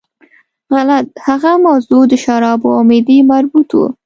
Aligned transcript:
غلط، 0.73 1.05
هغه 1.27 1.51
موضوع 1.67 2.03
د 2.07 2.13
شرابو 2.23 2.67
او 2.77 2.81
معدې 2.89 3.17
مربوط 3.31 3.69
وه. 3.77 3.87